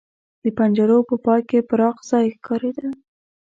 [0.43, 2.87] د پنجرو په پای کې پراخ ځای ښکارېده.